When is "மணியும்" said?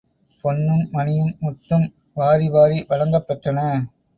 0.91-1.35